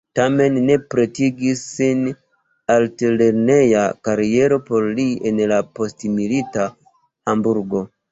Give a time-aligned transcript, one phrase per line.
[0.17, 1.99] Tamen ne pretigis sin
[2.75, 6.67] altlerneja kariero por li en la postmilita
[7.33, 7.85] Hamburgo.